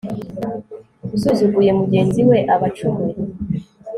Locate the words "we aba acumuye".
2.29-3.15